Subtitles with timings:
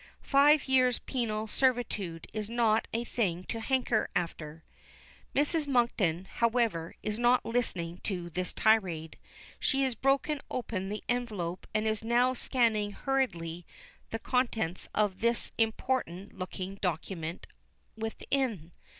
[0.23, 4.63] Five years' penal servitude is not a thing to hanker after."
[5.35, 5.67] Mrs.
[5.67, 9.19] Monkton, however, is not listening to this tirade.
[9.59, 13.63] She has broken open the envelope and is now scanning hurriedly
[14.09, 17.45] the contents of the important looking document
[17.95, 18.71] within.